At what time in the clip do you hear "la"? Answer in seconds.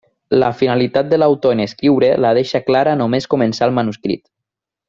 0.43-0.47, 2.25-2.33